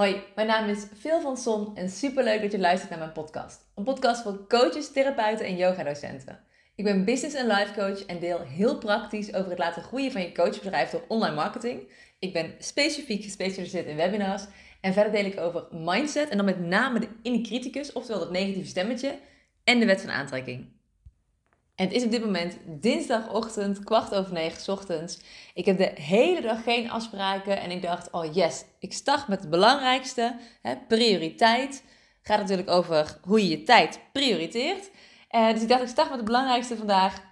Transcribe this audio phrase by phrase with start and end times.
[0.00, 3.70] Hoi, mijn naam is Phil van Son en superleuk dat je luistert naar mijn podcast.
[3.74, 6.40] Een podcast voor coaches, therapeuten en yogadocenten.
[6.74, 10.20] Ik ben business en life coach en deel heel praktisch over het laten groeien van
[10.20, 11.92] je coachbedrijf door online marketing.
[12.18, 14.44] Ik ben specifiek gespecialiseerd in webinars
[14.80, 18.30] en verder deel ik over mindset en dan met name de inner criticus, oftewel dat
[18.30, 19.18] negatieve stemmetje
[19.64, 20.79] en de wet van aantrekking.
[21.80, 25.18] Het is op dit moment dinsdagochtend, kwart over negen ochtends.
[25.54, 29.40] Ik heb de hele dag geen afspraken en ik dacht, oh yes, ik start met
[29.40, 31.84] het belangrijkste, hè, prioriteit.
[32.22, 34.90] Gaat natuurlijk over hoe je je tijd prioriteert.
[35.30, 37.22] Uh, dus ik dacht, ik start met het belangrijkste vandaag.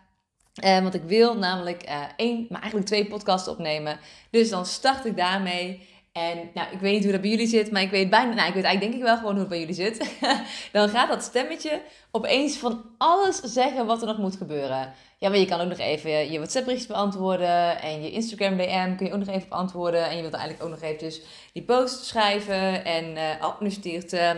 [0.64, 3.98] Uh, want ik wil namelijk uh, één, maar eigenlijk twee podcasts opnemen.
[4.30, 5.88] Dus dan start ik daarmee.
[6.18, 8.48] En nou, ik weet niet hoe dat bij jullie zit, maar ik weet bijna, nou,
[8.48, 10.18] ik weet eigenlijk denk ik wel gewoon hoe het bij jullie zit.
[10.72, 14.92] dan gaat dat stemmetje opeens van alles zeggen wat er nog moet gebeuren.
[15.18, 18.96] Ja, maar je kan ook nog even je WhatsApp berichtjes beantwoorden en je Instagram DM
[18.96, 20.08] kun je ook nog even beantwoorden.
[20.08, 21.20] En je wilt eigenlijk ook nog eventjes
[21.52, 22.84] die post schrijven.
[22.84, 24.30] En uh, oh, nu stuurt uh,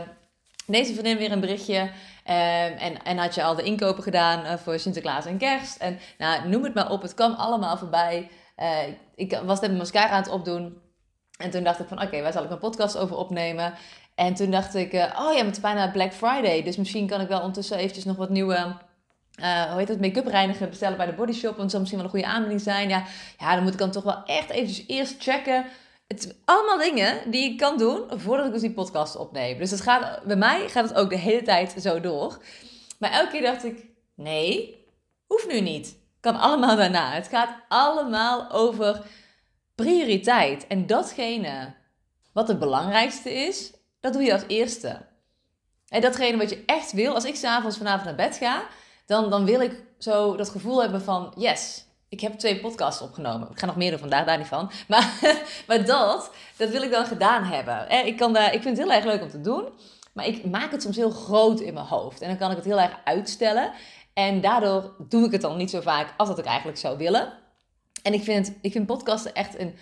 [0.67, 1.81] deze vriendin weer een berichtje.
[1.81, 5.77] Um, en, en had je al de inkopen gedaan uh, voor Sinterklaas en kerst.
[5.77, 8.29] En nou, noem het maar op, het kwam allemaal voorbij.
[9.15, 10.90] ik was net mijn mascara aan het opdoen.
[11.41, 13.75] En toen dacht ik van, oké, waar zal ik mijn podcast over opnemen?
[14.15, 16.63] En toen dacht ik, uh, oh ja, het is bijna Black Friday.
[16.63, 18.77] Dus misschien kan ik wel ondertussen eventjes nog wat nieuwe...
[19.41, 21.57] Uh, hoe heet het, make-up reinigen bestellen bij de bodyshop.
[21.57, 22.89] Want dat zou misschien wel een goede aanbieding zijn.
[22.89, 23.05] Ja,
[23.39, 25.65] ja, dan moet ik dan toch wel echt eventjes eerst checken.
[26.07, 29.59] Het allemaal dingen die ik kan doen voordat ik dus die podcast opneem.
[29.59, 32.43] Dus het gaat, bij mij gaat het ook de hele tijd zo door.
[32.99, 34.85] Maar elke keer dacht ik, nee,
[35.27, 35.97] hoeft nu niet.
[36.21, 37.13] Kan allemaal daarna.
[37.13, 39.03] Het gaat allemaal over
[39.83, 40.67] prioriteit.
[40.67, 41.75] En datgene
[42.33, 45.07] wat het belangrijkste is, dat doe je als eerste.
[45.89, 48.63] En datgene wat je echt wil, als ik s'avonds vanavond naar bed ga,
[49.07, 53.51] dan, dan wil ik zo dat gevoel hebben van, yes, ik heb twee podcasts opgenomen.
[53.51, 54.71] Ik ga nog meer doen vandaag, daar niet van.
[54.89, 55.19] Maar,
[55.67, 58.07] maar dat, dat wil ik dan gedaan hebben.
[58.07, 59.69] Ik, kan ik vind het heel erg leuk om te doen.
[60.13, 62.21] Maar ik maak het soms heel groot in mijn hoofd.
[62.21, 63.73] En dan kan ik het heel erg uitstellen.
[64.13, 67.33] En daardoor doe ik het dan niet zo vaak als dat ik eigenlijk zou willen.
[68.03, 69.75] En ik vind, ik vind podcasten echt een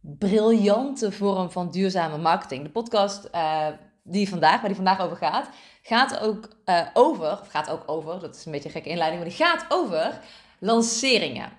[0.00, 2.62] briljante vorm van duurzame marketing.
[2.62, 3.66] De podcast uh,
[4.02, 5.48] die vandaag, waar die vandaag over gaat,
[5.82, 9.22] gaat ook uh, over, of gaat ook over, dat is een beetje een gekke inleiding,
[9.22, 10.20] maar die gaat over
[10.58, 11.52] lanceringen.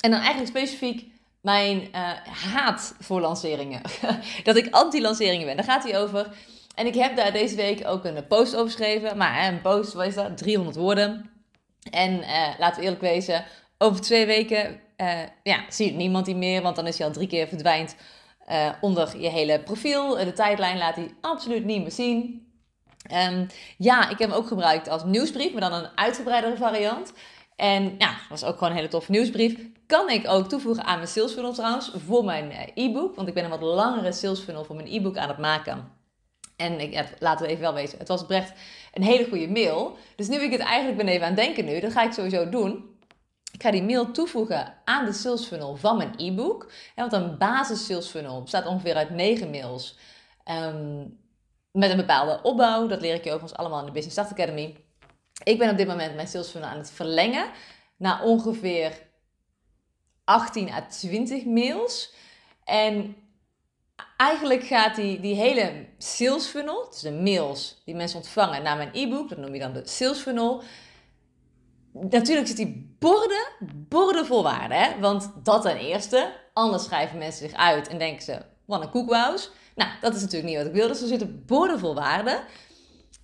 [0.00, 2.10] En dan eigenlijk specifiek mijn uh,
[2.52, 3.80] haat voor lanceringen.
[4.44, 5.56] dat ik anti-lanceringen ben.
[5.56, 6.34] Daar gaat hij over.
[6.74, 9.16] En ik heb daar deze week ook een post over geschreven.
[9.16, 10.38] Maar een post, wat is dat?
[10.38, 11.30] 300 woorden.
[11.90, 12.18] En
[12.58, 13.44] laten we eerlijk wezen,
[13.78, 17.12] over twee weken uh, ja, zie je niemand die meer, want dan is hij al
[17.12, 17.96] drie keer verdwijnd
[18.50, 20.16] uh, onder je hele profiel.
[20.16, 22.46] De tijdlijn laat hij absoluut niet meer zien.
[23.12, 23.46] Um,
[23.78, 27.12] ja, ik heb hem ook gebruikt als nieuwsbrief, maar dan een uitgebreidere variant.
[27.56, 29.58] En ja, was ook gewoon een hele toffe nieuwsbrief.
[29.86, 33.14] Kan ik ook toevoegen aan mijn sales funnel trouwens, voor mijn eh, e-book.
[33.16, 35.92] Want ik ben een wat langere sales funnel voor mijn e-book aan het maken.
[36.56, 38.52] En ik, ja, laten we even wel weten, het was oprecht
[38.92, 39.96] een hele goede mail.
[40.16, 42.48] Dus nu ik het eigenlijk ben even aan het denken nu, dat ga ik sowieso
[42.48, 42.95] doen.
[43.56, 46.72] Ik ga die mail toevoegen aan de sales funnel van mijn e-book.
[46.94, 49.98] Want een basis sales funnel bestaat ongeveer uit 9 mails.
[50.44, 51.18] Um,
[51.72, 52.86] met een bepaalde opbouw.
[52.86, 54.76] Dat leer ik je overigens allemaal in de Business Start Academy.
[55.42, 57.50] Ik ben op dit moment mijn sales funnel aan het verlengen
[57.96, 58.92] naar ongeveer
[60.24, 62.12] 18 à 20 mails.
[62.64, 63.16] En
[64.16, 68.90] eigenlijk gaat die, die hele sales funnel, dus de mails die mensen ontvangen naar mijn
[68.92, 70.62] e-book, dat noem je dan de sales funnel
[72.00, 73.46] natuurlijk zit die borden,
[73.88, 74.74] borden vol waarde.
[74.74, 75.00] Hè?
[75.00, 76.32] Want dat ten eerste.
[76.52, 79.50] Anders schrijven mensen zich uit en denken ze, wat een koekwous.
[79.74, 80.88] Nou, dat is natuurlijk niet wat ik wil.
[80.88, 82.40] Dus er zitten borden vol waarde.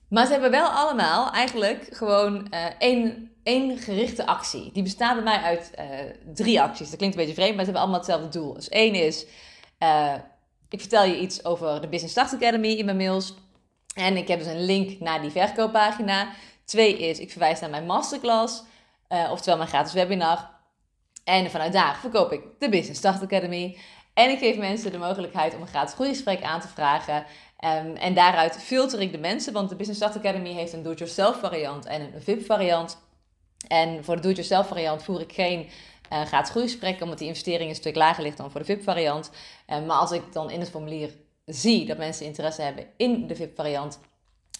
[0.08, 4.70] Maar ze hebben wel allemaal eigenlijk gewoon uh, één, één gerichte actie.
[4.72, 5.84] Die bestaat bij mij uit uh,
[6.34, 6.88] drie acties.
[6.88, 8.52] Dat klinkt een beetje vreemd, maar ze hebben allemaal hetzelfde doel.
[8.52, 9.26] Dus één is,
[9.82, 10.14] uh,
[10.68, 13.34] ik vertel je iets over de Business Start Academy in mijn mails.
[13.94, 16.28] En ik heb dus een link naar die verkooppagina.
[16.64, 18.62] Twee is, ik verwijs naar mijn masterclass,
[19.08, 20.50] uh, oftewel mijn gratis webinar.
[21.24, 23.78] En vanuit daar verkoop ik de Business Start Academy.
[24.14, 27.16] En ik geef mensen de mogelijkheid om een gratis groeigesprek aan te vragen.
[27.64, 31.38] Um, en daaruit filter ik de mensen, want de Business Start Academy heeft een do-it-yourself
[31.38, 32.98] variant en een VIP variant.
[33.68, 35.68] En voor de do-it-yourself variant voer ik geen
[36.12, 39.30] uh, gratis groeigesprek, omdat die investering een stuk lager ligt dan voor de VIP variant.
[39.68, 41.10] Uh, maar als ik dan in het formulier
[41.46, 44.00] zie dat mensen interesse hebben in de VIP variant,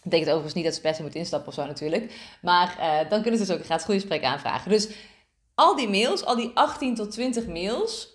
[0.03, 2.13] betekent overigens niet dat ze per se moeten instappen of zo natuurlijk.
[2.43, 4.71] Maar uh, dan kunnen ze dus ook een gratis aanvragen.
[4.71, 4.89] Dus
[5.55, 8.09] al die mails, al die 18 tot 20 mails,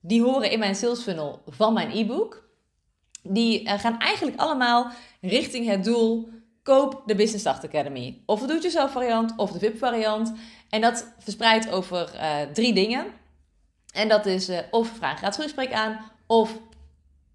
[0.00, 2.50] die horen in mijn sales funnel van mijn e-book.
[3.22, 4.90] Die uh, gaan eigenlijk allemaal
[5.20, 6.28] richting het doel
[6.62, 8.22] koop de Business Start Academy.
[8.26, 10.32] Of de doe-het-jezelf variant of de VIP variant.
[10.68, 13.06] En dat verspreidt over uh, drie dingen.
[13.92, 16.58] En dat is of vraag een gratis aan of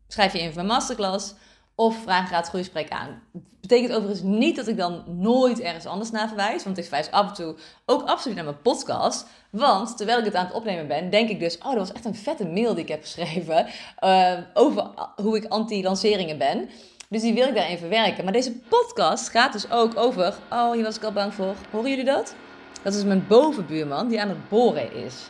[0.07, 1.33] schrijf je in voor mijn masterclass
[1.79, 3.21] of vraag groeisprek aan.
[3.61, 6.63] Betekent overigens niet dat ik dan nooit ergens anders naar verwijs.
[6.63, 9.27] Want ik verwijs af en toe ook absoluut naar mijn podcast.
[9.49, 11.57] Want terwijl ik het aan het opnemen ben, denk ik dus...
[11.57, 13.67] Oh, dat was echt een vette mail die ik heb geschreven...
[14.03, 16.69] Uh, over hoe ik anti-lanceringen ben.
[17.09, 18.23] Dus die wil ik daarin verwerken.
[18.23, 20.35] Maar deze podcast gaat dus ook over...
[20.51, 21.55] Oh, hier was ik al bang voor.
[21.71, 22.35] Horen jullie dat?
[22.81, 25.29] Dat is mijn bovenbuurman die aan het boren is.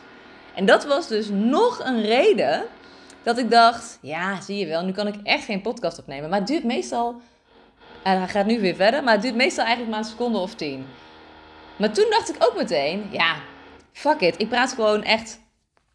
[0.54, 2.64] En dat was dus nog een reden
[3.28, 6.30] dat ik dacht, ja, zie je wel, nu kan ik echt geen podcast opnemen.
[6.30, 7.20] Maar het duurt meestal,
[8.02, 10.54] en hij gaat nu weer verder, maar het duurt meestal eigenlijk maar een seconde of
[10.54, 10.86] tien.
[11.76, 13.36] Maar toen dacht ik ook meteen, ja,
[13.92, 15.40] fuck it, ik praat gewoon echt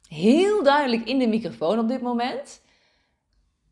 [0.07, 2.61] heel duidelijk in de microfoon op dit moment.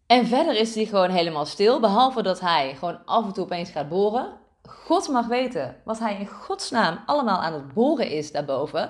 [0.08, 3.70] En verder is hij gewoon helemaal stil, behalve dat hij gewoon af en toe opeens
[3.70, 4.40] gaat boren.
[4.64, 8.90] God mag weten wat hij in godsnaam allemaal aan het boren is daarboven.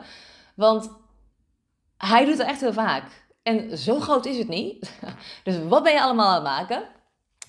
[0.55, 0.91] Want
[1.97, 3.20] hij doet het echt heel vaak.
[3.43, 4.91] En zo groot is het niet.
[5.43, 6.83] Dus wat ben je allemaal aan het maken?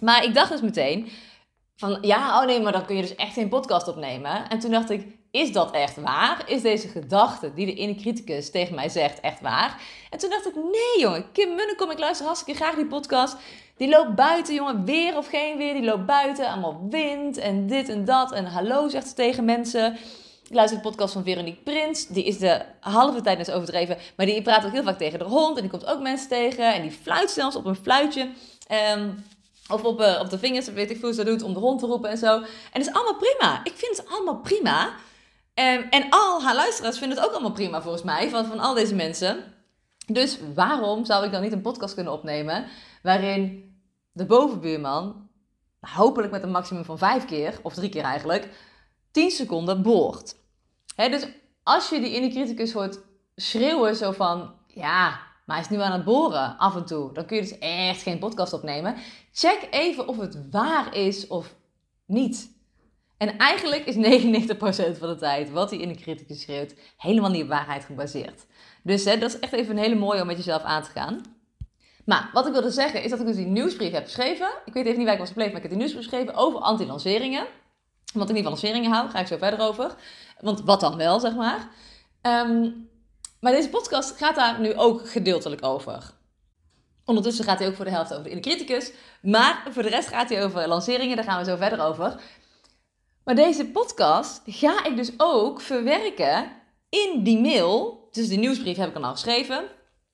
[0.01, 1.09] Maar ik dacht dus meteen
[1.77, 4.49] van ja, oh nee, maar dan kun je dus echt geen podcast opnemen.
[4.49, 6.43] En toen dacht ik, is dat echt waar?
[6.47, 9.81] Is deze gedachte die de ene criticus tegen mij zegt echt waar?
[10.11, 13.37] En toen dacht ik, nee jongen, Kim Munnekom, ik luister hartstikke graag die podcast.
[13.77, 16.49] Die loopt buiten, jongen, weer of geen weer, die loopt buiten.
[16.49, 18.33] Allemaal wind en dit en dat.
[18.33, 19.97] En hallo zegt ze tegen mensen.
[20.53, 22.07] Ik luister de podcast van Veronique Prins.
[22.07, 23.99] Die is de halve tijd net overdreven.
[24.17, 25.57] Maar die praat ook heel vaak tegen de hond.
[25.57, 26.75] En die komt ook mensen tegen.
[26.75, 28.31] En die fluit zelfs op een fluitje.
[28.97, 29.25] Um,
[29.69, 31.61] of op, uh, op de vingers, weet ik veel hoe ze dat doet, om de
[31.61, 32.37] hond te roepen en zo.
[32.37, 33.61] En het is allemaal prima.
[33.65, 34.87] Ik vind het allemaal prima.
[35.55, 38.75] Um, en al haar luisteraars vinden het ook allemaal prima, volgens mij, van, van al
[38.75, 39.45] deze mensen.
[40.07, 42.67] Dus waarom zou ik dan niet een podcast kunnen opnemen
[43.03, 43.75] waarin
[44.13, 45.29] de bovenbuurman,
[45.81, 48.49] hopelijk met een maximum van vijf keer, of drie keer eigenlijk,
[49.11, 50.41] 10 seconden boort.
[50.97, 51.27] Dus
[51.63, 52.99] als je die criticus hoort
[53.37, 57.27] schreeuwen zo van, ja, maar hij is nu aan het boren af en toe, dan
[57.27, 58.97] kun je dus echt geen podcast opnemen.
[59.33, 61.55] Check even of het waar is of
[62.07, 62.51] niet.
[63.17, 67.85] En eigenlijk is 99% van de tijd wat die criticus schreeuwt helemaal niet op waarheid
[67.85, 68.47] gebaseerd.
[68.83, 71.21] Dus dat is echt even een hele mooie om met jezelf aan te gaan.
[72.05, 74.49] Maar wat ik wilde zeggen is dat ik dus die nieuwsbrief heb geschreven.
[74.65, 76.61] Ik weet even niet waar ik was gebleven, maar ik heb die nieuwsbrief geschreven over
[76.61, 77.47] anti-lanceringen
[78.13, 79.95] wat ik niet van lanceringen hou, ga ik zo verder over.
[80.43, 81.69] Want wat dan wel, zeg maar.
[82.21, 82.71] Ehm,
[83.41, 86.11] maar deze podcast gaat daar nu ook gedeeltelijk over.
[87.05, 88.93] Ondertussen gaat hij ook voor de helft over de criticus.
[89.23, 92.21] Maar voor de rest gaat hij over lanceringen, daar gaan we zo verder over.
[93.25, 96.53] Maar deze podcast ga ik dus ook verwerken
[96.89, 98.09] in die mail.
[98.11, 99.65] Dus die nieuwsbrief heb ik al geschreven.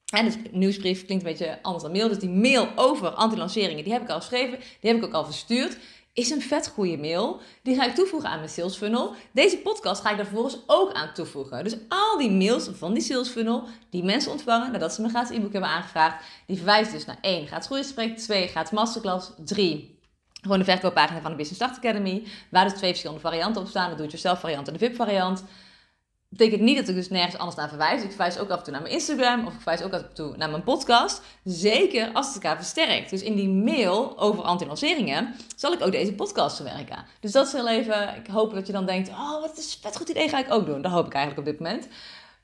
[0.08, 2.08] En dus nieuwsbrief klinkt een beetje anders dan mail.
[2.08, 4.58] Dus die mail over anti-lanceringen, die heb ik al geschreven.
[4.80, 5.78] Die heb ik ook al verstuurd
[6.18, 7.40] is een vet goede mail.
[7.62, 9.14] Die ga ik toevoegen aan mijn sales funnel.
[9.32, 11.64] Deze podcast ga ik daar vervolgens ook aan toevoegen.
[11.64, 15.36] Dus al die mails van die sales funnel die mensen ontvangen nadat ze mijn gratis
[15.36, 19.96] e-book hebben aangevraagd, die verwijzen dus naar 1 gaat groeisprek, 2 gaat masterclass, 3
[20.42, 23.90] gewoon de verkooppagina van de Business Start Academy, waar dus twee verschillende varianten op staan.
[23.90, 25.44] De doe-it-yourself variant en de VIP variant
[26.28, 28.02] betekent niet dat ik dus nergens anders naar verwijs.
[28.02, 30.14] Ik verwijs ook af en toe naar mijn Instagram of ik verwijs ook af en
[30.14, 31.22] toe naar mijn podcast.
[31.44, 33.10] Zeker als het elkaar versterkt.
[33.10, 37.04] Dus in die mail over anti-lanceringen zal ik ook deze podcast verwerken.
[37.20, 39.96] Dus dat is heel even, ik hoop dat je dan denkt, oh wat een vet
[39.96, 40.82] goed idee, ga ik ook doen.
[40.82, 41.88] Dat hoop ik eigenlijk op dit moment.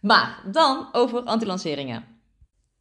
[0.01, 2.05] Maar dan over anti-lanceringen.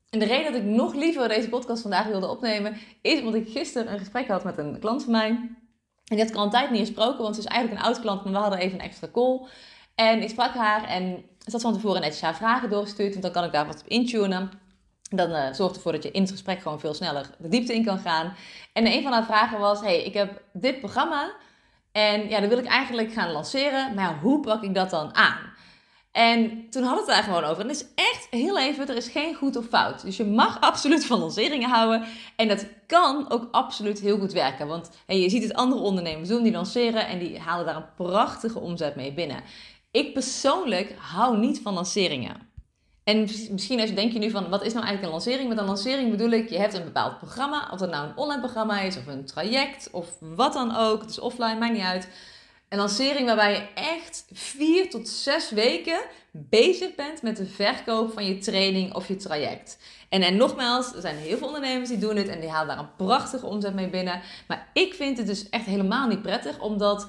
[0.09, 3.49] En de reden dat ik nog liever deze podcast vandaag wilde opnemen, is omdat ik
[3.49, 5.27] gisteren een gesprek had met een klant van mij.
[5.29, 7.99] En die had ik al een tijd niet gesproken, want ze is eigenlijk een oud
[7.99, 9.47] klant, maar we hadden even een extra call.
[9.95, 13.31] En ik sprak haar en ze had van tevoren netjes haar vragen doorgestuurd, want dan
[13.31, 14.51] kan ik daar wat op intunen.
[15.09, 17.85] Dan uh, zorgt ervoor dat je in het gesprek gewoon veel sneller de diepte in
[17.85, 18.35] kan gaan.
[18.73, 21.33] En een van haar vragen was: Hey, ik heb dit programma
[21.91, 25.51] en ja, dat wil ik eigenlijk gaan lanceren, maar hoe pak ik dat dan aan?
[26.11, 27.63] En toen hadden we het daar gewoon over.
[27.63, 30.01] En het is echt heel even, er is geen goed of fout.
[30.01, 32.07] Dus je mag absoluut van lanceringen houden.
[32.35, 34.67] En dat kan ook absoluut heel goed werken.
[34.67, 38.59] Want je ziet het andere ondernemers doen, die lanceren en die halen daar een prachtige
[38.59, 39.43] omzet mee binnen.
[39.93, 42.49] Ik persoonlijk hou niet van lanceringen.
[43.03, 45.49] En misschien als je denk je nu van, wat is nou eigenlijk een lancering?
[45.49, 47.69] Met een lancering bedoel ik, je hebt een bepaald programma.
[47.71, 51.01] Of dat nou een online programma is, of een traject, of wat dan ook.
[51.01, 52.07] Het is offline, maakt niet uit.
[52.69, 55.99] Een lancering waarbij je echt vier tot zes weken
[56.31, 59.77] bezig bent met de verkoop van je training of je traject.
[60.09, 62.85] En, en nogmaals, er zijn heel veel ondernemers die doen het en die halen daar
[62.85, 64.21] een prachtige omzet mee binnen.
[64.47, 67.07] Maar ik vind het dus echt helemaal niet prettig, omdat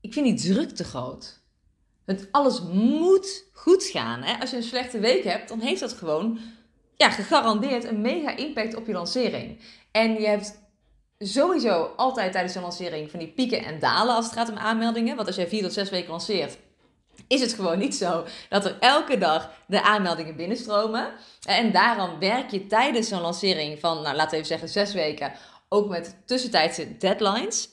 [0.00, 1.39] ik vind die druk te groot.
[2.04, 4.22] Het alles moet goed gaan.
[4.22, 4.40] Hè?
[4.40, 6.38] Als je een slechte week hebt, dan heeft dat gewoon
[6.96, 9.60] ja, gegarandeerd een mega impact op je lancering.
[9.90, 10.60] En je hebt
[11.18, 15.16] sowieso altijd tijdens een lancering van die pieken en dalen als het gaat om aanmeldingen.
[15.16, 16.58] Want als jij vier tot zes weken lanceert
[17.26, 21.12] is het gewoon niet zo dat er elke dag de aanmeldingen binnenstromen.
[21.46, 25.32] En daarom werk je tijdens zo'n lancering van, nou, laten we even zeggen, zes weken,
[25.68, 27.68] ook met tussentijdse deadlines.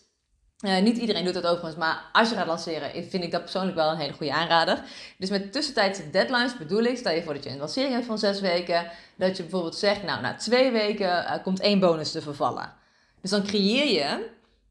[0.66, 3.76] Uh, niet iedereen doet dat overigens, maar als je gaat lanceren, vind ik dat persoonlijk
[3.76, 4.84] wel een hele goede aanrader.
[5.18, 8.18] Dus met tussentijdse deadlines bedoel ik, stel je voor dat je een lancering hebt van
[8.18, 12.22] zes weken, dat je bijvoorbeeld zegt, nou, na twee weken uh, komt één bonus te
[12.22, 12.74] vervallen.
[13.22, 14.30] Dus dan creëer je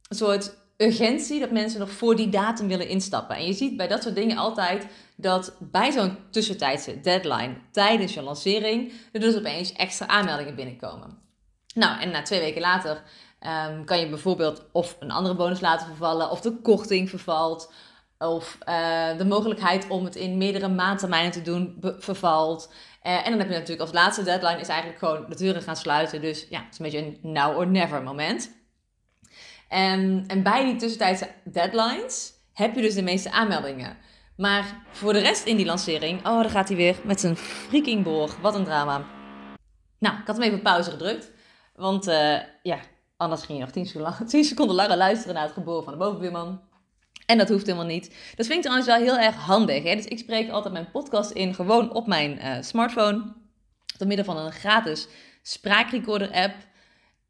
[0.09, 3.37] een soort urgentie dat mensen nog voor die datum willen instappen.
[3.37, 8.23] En je ziet bij dat soort dingen altijd dat bij zo'n tussentijdse deadline tijdens je
[8.23, 11.19] lancering er dus opeens extra aanmeldingen binnenkomen.
[11.75, 13.03] Nou, en na twee weken later
[13.41, 17.73] um, kan je bijvoorbeeld of een andere bonus laten vervallen, of de korting vervalt,
[18.19, 22.73] of uh, de mogelijkheid om het in meerdere maandtermijnen te doen vervalt.
[23.03, 25.77] Uh, en dan heb je natuurlijk als laatste deadline is eigenlijk gewoon de deuren gaan
[25.77, 26.21] sluiten.
[26.21, 28.51] Dus ja, het is een beetje een now or never moment.
[29.69, 33.97] En, en bij die tussentijdse deadlines heb je dus de meeste aanmeldingen.
[34.37, 38.05] Maar voor de rest in die lancering, oh, daar gaat hij weer met zijn freaking
[38.05, 38.37] borg.
[38.37, 39.05] Wat een drama.
[39.99, 41.33] Nou, ik had hem even pauze gedrukt.
[41.75, 42.79] Want uh, ja,
[43.17, 45.93] anders ging je nog 10 seconden, lang, 10 seconden langer luisteren naar het geboren van
[45.93, 46.61] de bovenbuurman.
[47.27, 48.15] En dat hoeft helemaal niet.
[48.35, 49.83] Dat vind ik trouwens wel heel erg handig.
[49.83, 49.95] Hè?
[49.95, 53.35] Dus ik spreek altijd mijn podcast in gewoon op mijn uh, smartphone.
[53.97, 55.09] Door middel van een gratis
[55.43, 56.55] spraakrecorder app.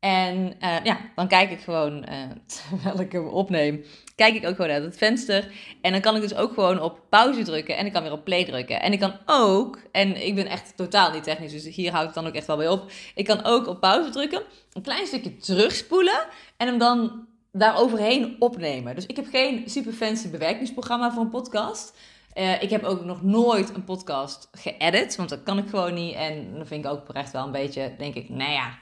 [0.00, 3.84] En uh, ja, dan kijk ik gewoon, uh, terwijl ik hem opneem,
[4.16, 5.48] kijk ik ook gewoon uit het venster.
[5.80, 8.24] En dan kan ik dus ook gewoon op pauze drukken en ik kan weer op
[8.24, 8.80] play drukken.
[8.80, 12.14] En ik kan ook, en ik ben echt totaal niet technisch, dus hier houd ik
[12.14, 12.90] dan ook echt wel bij op.
[13.14, 14.42] Ik kan ook op pauze drukken,
[14.72, 18.94] een klein stukje terugspoelen en hem dan daar overheen opnemen.
[18.94, 21.96] Dus ik heb geen super fancy bewerkingsprogramma voor een podcast.
[22.34, 26.14] Uh, ik heb ook nog nooit een podcast geëdit, want dat kan ik gewoon niet.
[26.14, 28.78] En dan vind ik ook echt wel een beetje, denk ik, nou ja,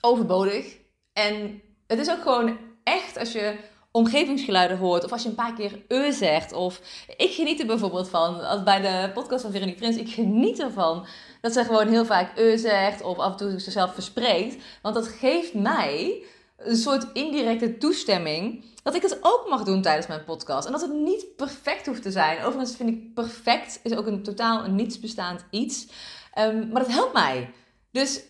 [0.00, 0.76] overbodig.
[1.12, 3.56] En het is ook gewoon echt als je
[3.98, 5.04] omgevingsgeluiden hoort.
[5.04, 6.52] Of als je een paar keer e zegt.
[6.52, 6.80] Of
[7.16, 8.40] ik geniet er bijvoorbeeld van.
[8.40, 9.96] Als bij de podcast van Veronique Prins.
[9.96, 11.06] Ik geniet ervan
[11.40, 13.02] dat ze gewoon heel vaak e zegt.
[13.02, 14.64] Of af en toe zichzelf verspreekt.
[14.82, 16.22] Want dat geeft mij
[16.56, 18.64] een soort indirecte toestemming.
[18.82, 20.66] Dat ik het ook mag doen tijdens mijn podcast.
[20.66, 22.42] En dat het niet perfect hoeft te zijn.
[22.42, 25.86] Overigens vind ik perfect is ook een totaal nietsbestaand iets.
[26.38, 27.52] Um, maar dat helpt mij.
[27.90, 28.22] Dus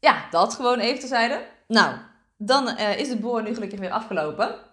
[0.00, 1.46] ja, dat gewoon even terzijde.
[1.66, 1.96] Nou,
[2.36, 4.67] dan uh, is de boor nu gelukkig weer afgelopen.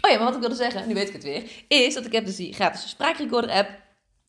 [0.00, 2.12] Oh ja, maar wat ik wilde zeggen, nu weet ik het weer, is dat ik
[2.12, 3.68] heb dus die gratis spraakrecorder app.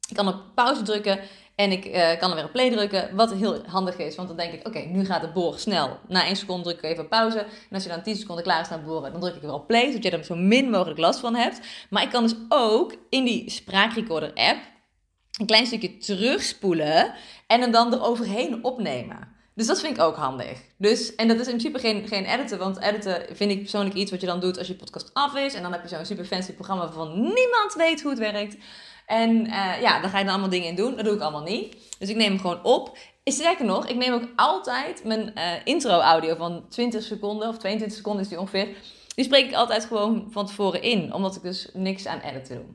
[0.10, 1.20] Ik kan op pauze drukken
[1.56, 4.16] en ik uh, kan er weer op play drukken, wat heel handig is.
[4.16, 6.00] Want dan denk ik, oké, nu gaat de boor snel.
[6.08, 7.40] Na 1 seconde druk ik even pauze.
[7.40, 9.68] En als je dan 10 seconden klaar is naar boren, dan druk ik weer op
[9.68, 11.60] play, zodat je er zo min mogelijk last van hebt.
[11.90, 14.60] Maar ik kan dus ook in die spraakrecorder app
[15.40, 17.14] een klein stukje terugspoelen
[17.48, 19.38] en hem dan eroverheen opnemen.
[19.60, 20.60] Dus dat vind ik ook handig.
[20.78, 24.12] Dus, en dat is in principe geen, geen editen, want editen vind ik persoonlijk iets
[24.12, 25.54] wat je dan doet als je podcast af is.
[25.54, 28.58] En dan heb je zo'n super fancy programma waarvan niemand weet hoe het werkt.
[29.06, 30.96] En uh, ja, daar ga je dan allemaal dingen in doen.
[30.96, 31.76] Dat doe ik allemaal niet.
[31.98, 32.98] Dus ik neem hem gewoon op.
[33.24, 38.22] Sterker nog, ik neem ook altijd mijn uh, intro-audio van 20 seconden of 22 seconden
[38.22, 38.68] is die ongeveer.
[39.16, 42.66] Die spreek ik altijd gewoon van tevoren in, omdat ik dus niks aan editen doe.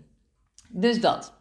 [0.68, 1.33] Dus dat.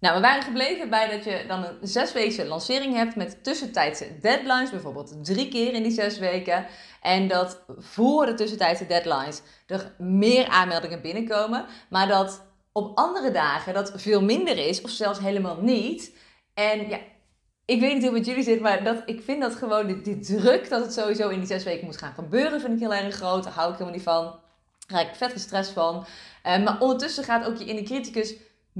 [0.00, 4.70] Nou, we waren gebleven bij dat je dan een zesweekse lancering hebt met tussentijdse deadlines,
[4.70, 6.66] bijvoorbeeld drie keer in die zes weken.
[7.02, 13.74] En dat voor de tussentijdse deadlines er meer aanmeldingen binnenkomen, maar dat op andere dagen
[13.74, 16.16] dat veel minder is, of zelfs helemaal niet.
[16.54, 16.98] En ja,
[17.64, 20.18] ik weet niet hoe het met jullie zit, maar dat, ik vind dat gewoon die,
[20.18, 23.14] druk dat het sowieso in die zes weken moet gaan gebeuren, vind ik heel erg
[23.14, 23.44] groot.
[23.44, 24.24] Daar hou ik helemaal niet van.
[24.86, 26.06] Daar raak ik vet gestrest van.
[26.46, 28.34] Uh, maar ondertussen gaat ook je in de criticus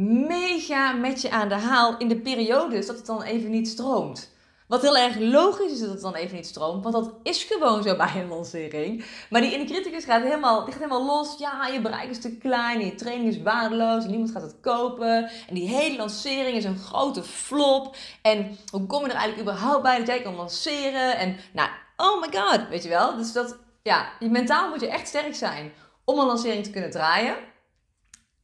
[0.07, 4.37] mega met je aan de haal in de periodes dat het dan even niet stroomt.
[4.69, 7.83] Wat heel erg logisch is dat het dan even niet stroomt, want dat is gewoon
[7.83, 9.05] zo bij een lancering.
[9.31, 11.39] Maar die in de criticus gaat helemaal, die gaat helemaal los.
[11.39, 15.31] Ja, je bereik is te klein, je training is waardeloos, niemand gaat het kopen.
[15.49, 17.97] En die hele lancering is een grote flop.
[18.23, 21.17] En hoe kom je er eigenlijk überhaupt bij dat jij kan lanceren?
[21.17, 23.17] En nou, oh my god, weet je wel.
[23.17, 25.73] Dus dat, ja, mentaal moet je echt sterk zijn
[26.05, 27.37] om een lancering te kunnen draaien.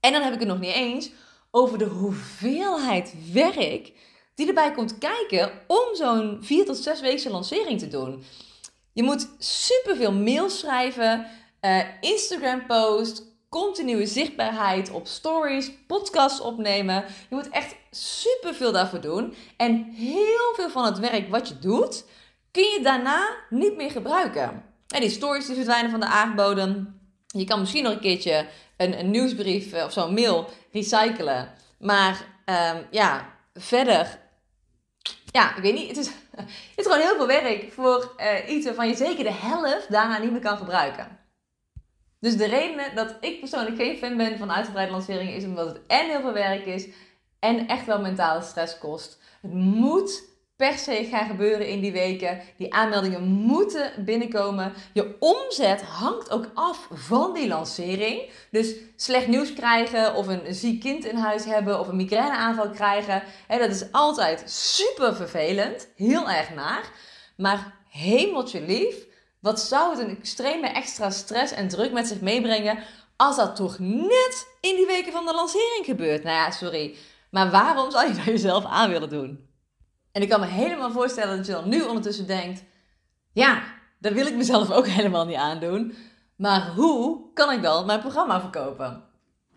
[0.00, 1.10] En dan heb ik het nog niet eens
[1.56, 3.92] over de hoeveelheid werk
[4.34, 8.24] die erbij komt kijken om zo'n 4 tot 6 weken lancering te doen.
[8.92, 11.26] Je moet superveel mails schrijven,
[11.60, 17.04] uh, Instagram post, continue zichtbaarheid op stories, podcasts opnemen.
[17.28, 19.34] Je moet echt superveel daarvoor doen.
[19.56, 22.04] En heel veel van het werk wat je doet,
[22.50, 24.64] kun je daarna niet meer gebruiken.
[24.88, 27.00] En die stories die verdwijnen van de aardbodem.
[27.26, 28.46] Je kan misschien nog een keertje
[28.76, 31.52] een, een nieuwsbrief eh, of zo'n mail recyclen.
[31.78, 34.18] Maar um, ja, verder.
[35.24, 35.88] Ja, ik weet niet.
[35.88, 39.32] Het is, het is gewoon heel veel werk voor uh, iets waarvan je zeker de
[39.32, 41.18] helft daarna niet meer kan gebruiken.
[42.20, 45.80] Dus de reden dat ik persoonlijk geen fan ben van uitgebreide lanceringen is omdat het
[45.86, 46.86] en heel veel werk is
[47.38, 49.18] en echt wel mentale stress kost.
[49.40, 50.22] Het moet
[50.56, 52.40] per se gaan gebeuren in die weken.
[52.56, 54.72] Die aanmeldingen moeten binnenkomen.
[54.92, 58.30] Je omzet hangt ook af van die lancering.
[58.50, 63.22] Dus slecht nieuws krijgen of een ziek kind in huis hebben of een migraineaanval krijgen.
[63.46, 65.88] Hè, dat is altijd super vervelend.
[65.96, 66.90] Heel erg naar.
[67.36, 68.96] Maar hemeltje lief,
[69.40, 72.78] wat zou het een extreme extra stress en druk met zich meebrengen
[73.16, 76.22] als dat toch net in die weken van de lancering gebeurt?
[76.22, 76.96] Nou ja, sorry.
[77.30, 79.52] Maar waarom zou je dat jezelf aan willen doen?
[80.14, 82.62] En ik kan me helemaal voorstellen dat je dan nu ondertussen denkt:
[83.32, 83.62] ja,
[83.98, 85.94] dat wil ik mezelf ook helemaal niet aandoen.
[86.36, 89.02] Maar hoe kan ik dan mijn programma verkopen?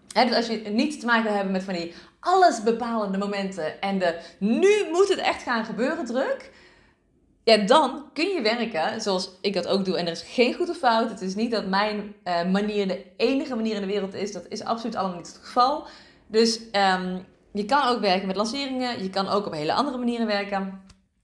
[0.07, 4.87] dus als je niet te maken hebben met van die allesbepalende momenten en de nu
[4.91, 6.51] moet het echt gaan gebeuren druk.
[7.43, 9.97] Ja, dan kun je werken zoals ik dat ook doe.
[9.97, 11.09] En er is geen goed of fout.
[11.09, 14.31] Het is niet dat mijn uh, manier de enige manier in de wereld is.
[14.31, 15.87] Dat is absoluut allemaal niet het geval.
[16.27, 17.25] Dus um,
[17.57, 19.03] je kan ook werken met lanceringen.
[19.03, 20.81] Je kan ook op hele andere manieren werken.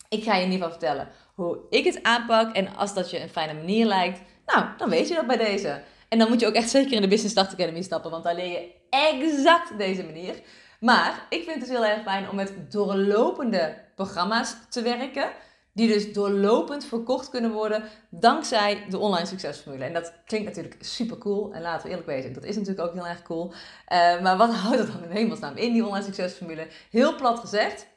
[0.09, 2.55] Ik ga je in ieder geval vertellen hoe ik het aanpak.
[2.55, 5.81] En als dat je een fijne manier lijkt, nou, dan weet je dat bij deze.
[6.09, 8.35] En dan moet je ook echt zeker in de Business Start Academy stappen, want daar
[8.35, 10.35] leer je exact deze manier.
[10.79, 15.29] Maar ik vind het heel erg fijn om met doorlopende programma's te werken
[15.73, 19.83] die dus doorlopend verkocht kunnen worden dankzij de online succesformule.
[19.83, 21.53] En dat klinkt natuurlijk super cool.
[21.53, 23.51] En laten we eerlijk wezen, dat is natuurlijk ook heel erg cool.
[23.51, 26.67] Uh, maar wat houdt dat dan in hemelsnaam in, die online succesformule?
[26.89, 27.87] Heel plat gezegd,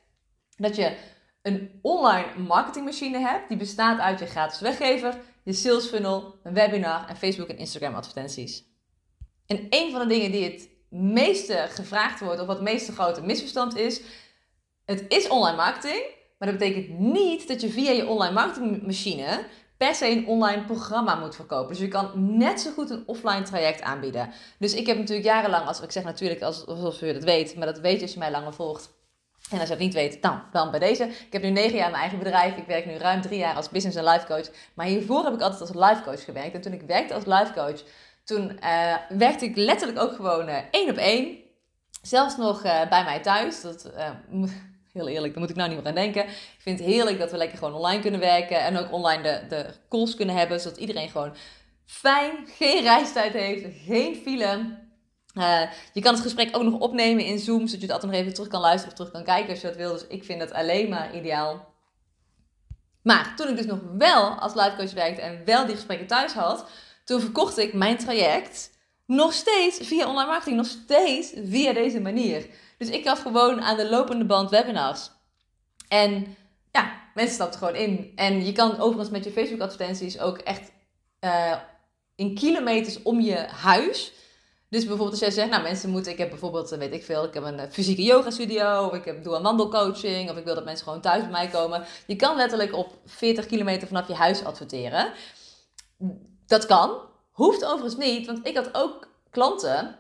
[0.57, 0.97] dat je
[1.43, 3.49] een online marketingmachine hebt.
[3.49, 7.95] Die bestaat uit je gratis weggever, je sales funnel, een webinar en Facebook en Instagram
[7.95, 8.65] advertenties.
[9.47, 13.23] En een van de dingen die het meeste gevraagd wordt, of wat het meeste grote
[13.23, 14.01] misverstand is,
[14.85, 16.03] het is online marketing,
[16.39, 19.45] maar dat betekent niet dat je via je online marketingmachine
[19.77, 21.69] per se een online programma moet verkopen.
[21.69, 24.31] Dus je kan net zo goed een offline traject aanbieden.
[24.59, 27.79] Dus ik heb natuurlijk jarenlang, als ik zeg natuurlijk alsof je dat weet, maar dat
[27.79, 28.95] weet je als je mij langer volgt.
[29.51, 31.05] En als je het niet weet, dan, dan bij deze.
[31.05, 32.57] Ik heb nu negen jaar mijn eigen bedrijf.
[32.57, 34.51] Ik werk nu ruim drie jaar als business en life coach.
[34.75, 36.55] Maar hiervoor heb ik altijd als life coach gewerkt.
[36.55, 37.83] En toen ik werkte als life coach,
[38.25, 41.39] toen uh, werkte ik letterlijk ook gewoon uh, één op één.
[42.03, 43.61] Zelfs nog uh, bij mij thuis.
[43.61, 43.93] Dat
[44.97, 46.25] Heel eerlijk, daar moet ik nou niet meer aan denken.
[46.25, 48.61] Ik vind het heerlijk dat we lekker gewoon online kunnen werken.
[48.61, 50.61] En ook online de, de calls kunnen hebben.
[50.61, 51.35] Zodat iedereen gewoon
[51.87, 54.79] fijn, geen reistijd heeft, geen file.
[55.35, 55.61] Uh,
[55.93, 58.35] je kan het gesprek ook nog opnemen in Zoom, zodat je het altijd nog even
[58.35, 59.93] terug kan luisteren of terug kan kijken als je dat wil.
[59.93, 61.75] Dus ik vind dat alleen maar ideaal.
[63.03, 66.33] Maar toen ik dus nog wel als life coach werkte en wel die gesprekken thuis
[66.33, 66.67] had,
[67.05, 68.71] toen verkocht ik mijn traject
[69.07, 72.47] nog steeds via online marketing, nog steeds via deze manier.
[72.79, 75.11] Dus ik gaf gewoon aan de lopende band webinars.
[75.89, 76.37] En
[76.73, 78.13] ja, mensen stapten gewoon in.
[78.15, 80.73] En je kan overigens met je Facebook advertenties ook echt
[81.21, 81.57] uh,
[82.15, 84.13] in kilometers om je huis.
[84.69, 87.35] Dus bijvoorbeeld als jij zegt, nou mensen moeten, ik heb bijvoorbeeld, weet ik veel, ik
[87.35, 90.55] heb een eh, fysieke yoga studio, of ik heb, doe een wandelcoaching, of ik wil
[90.55, 91.85] dat mensen gewoon thuis bij mij komen.
[92.07, 95.13] Je kan letterlijk op 40 kilometer vanaf je huis adverteren.
[96.47, 97.01] Dat kan,
[97.37, 99.97] hoeft overigens niet, want ik had ook klanten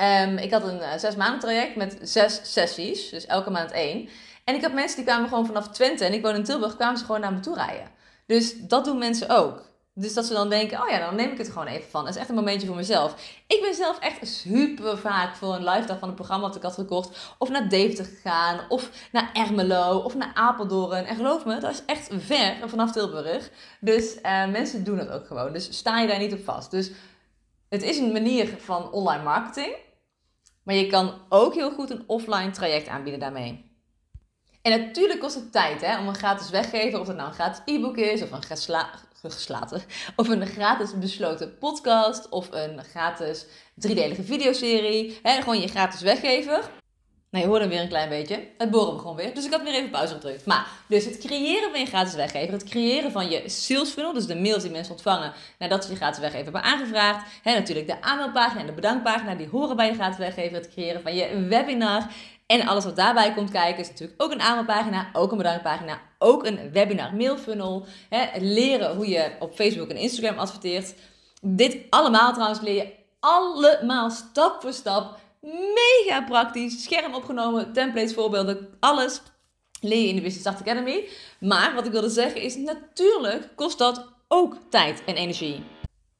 [0.00, 4.08] Um, ik had een uh, zes maanden traject met zes sessies, dus elke maand één.
[4.44, 6.98] En ik had mensen die kwamen gewoon vanaf Twente en ik woon in Tilburg, kwamen
[6.98, 7.90] ze gewoon naar me toe rijden.
[8.26, 9.65] Dus dat doen mensen ook.
[9.98, 12.04] Dus dat ze dan denken, oh ja, dan neem ik het gewoon even van.
[12.04, 13.40] Dat is echt een momentje voor mezelf.
[13.46, 16.62] Ik ben zelf echt super vaak voor een live dag van een programma dat ik
[16.62, 17.34] had gekocht.
[17.38, 21.04] Of naar Deventer gegaan, of naar Ermelo, of naar Apeldoorn.
[21.04, 23.50] En geloof me, dat is echt ver vanaf Tilburg.
[23.80, 25.52] Dus uh, mensen doen het ook gewoon.
[25.52, 26.70] Dus sta je daar niet op vast.
[26.70, 26.90] Dus
[27.68, 29.76] het is een manier van online marketing.
[30.62, 33.64] Maar je kan ook heel goed een offline traject aanbieden daarmee.
[34.62, 37.62] En natuurlijk kost het tijd hè, om een gratis weggever, of het nou een gratis
[37.64, 38.42] e-book is, of een
[39.30, 39.82] geslaten,
[40.16, 45.18] of een gratis besloten podcast, of een gratis driedelige videoserie.
[45.22, 46.70] Hè, gewoon je gratis weggever.
[47.30, 48.48] Nou, je hoorde hem weer een klein beetje.
[48.58, 49.34] Het boren begon weer.
[49.34, 50.46] Dus ik had weer even pauze gedrukt.
[50.46, 52.52] Maar, dus het creëren van je gratis weggever.
[52.52, 54.12] Het creëren van je sales funnel.
[54.12, 57.26] Dus de mails die mensen ontvangen nadat ze je gratis weggever hebben aangevraagd.
[57.42, 59.34] Hè, natuurlijk de aanmeldpagina en de bedankpagina.
[59.34, 60.56] Die horen bij je gratis weggever.
[60.56, 62.06] Het creëren van je webinar.
[62.46, 66.46] En alles wat daarbij komt kijken is natuurlijk ook een aanmeldpagina, ook een bedankpagina, ook
[66.46, 67.86] een webinar mailfunnel.
[68.08, 70.94] Hè, leren hoe je op Facebook en Instagram adverteert.
[71.42, 76.82] Dit allemaal trouwens leer je allemaal stap voor stap Mega praktisch.
[76.82, 79.20] Scherm opgenomen, templates, voorbeelden, alles
[79.80, 81.08] leer je in de Business Academy.
[81.40, 85.64] Maar wat ik wilde zeggen is, natuurlijk kost dat ook tijd en energie.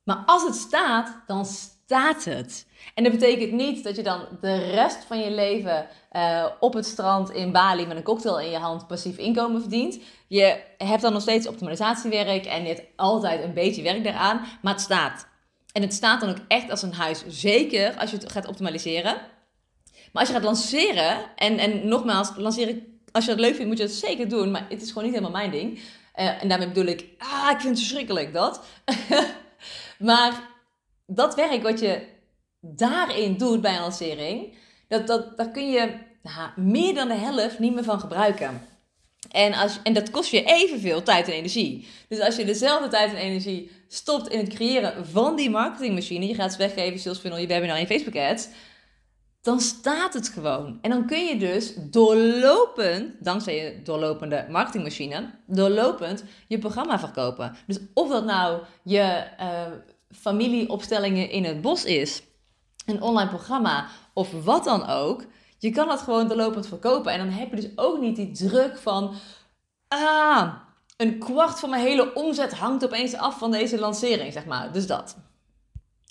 [0.04, 2.65] Maar als het staat, dan staat het.
[2.94, 6.86] En dat betekent niet dat je dan de rest van je leven uh, op het
[6.86, 9.98] strand in Bali met een cocktail in je hand passief inkomen verdient.
[10.26, 14.72] Je hebt dan nog steeds optimalisatiewerk en je hebt altijd een beetje werk daaraan, maar
[14.72, 15.26] het staat.
[15.72, 17.24] En het staat dan ook echt als een huis.
[17.28, 19.16] Zeker als je het gaat optimaliseren.
[20.12, 23.78] Maar als je gaat lanceren, en, en nogmaals, lanceren, als je dat leuk vindt, moet
[23.78, 24.50] je dat zeker doen.
[24.50, 25.78] Maar het is gewoon niet helemaal mijn ding.
[25.78, 28.60] Uh, en daarmee bedoel ik, ah, ik vind het verschrikkelijk dat.
[29.98, 30.50] maar
[31.06, 32.14] dat werk wat je
[32.74, 34.54] daarin doet bij een lancering,
[34.88, 38.60] dat, dat, daar kun je nou, meer dan de helft niet meer van gebruiken.
[39.30, 41.88] En, als, en dat kost je evenveel tijd en energie.
[42.08, 46.34] Dus als je dezelfde tijd en energie stopt in het creëren van die marketingmachine, je
[46.34, 48.48] gaat ze weggeven, sales funnel, je webinar en Facebook ads,
[49.42, 50.78] dan staat het gewoon.
[50.80, 57.56] En dan kun je dus doorlopend, dankzij je doorlopende marketingmachine, doorlopend je programma verkopen.
[57.66, 59.66] Dus of dat nou je uh,
[60.10, 62.22] familieopstellingen in het bos is,
[62.86, 65.24] een online programma of wat dan ook,
[65.58, 67.12] je kan dat gewoon doorlopend verkopen.
[67.12, 69.14] En dan heb je dus ook niet die druk van,
[69.88, 70.54] ah,
[70.96, 74.72] een kwart van mijn hele omzet hangt opeens af van deze lancering, zeg maar.
[74.72, 75.16] Dus dat.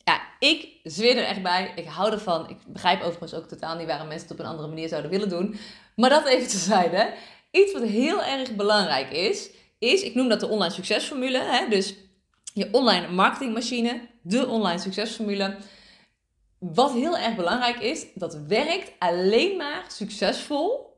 [0.04, 1.72] Ja, ik zweer er echt bij.
[1.76, 2.50] Ik hou ervan.
[2.50, 5.30] Ik begrijp overigens ook totaal niet waarom mensen het op een andere manier zouden willen
[5.30, 5.56] doen.
[5.96, 7.14] Maar dat even tezijde.
[7.52, 11.38] Iets wat heel erg belangrijk is, is, ik noem dat de online succesformule.
[11.38, 11.68] Hè?
[11.70, 11.96] Dus
[12.54, 15.58] je online marketingmachine, de online succesformule.
[16.74, 20.94] Wat heel erg belangrijk is, dat werkt alleen maar succesvol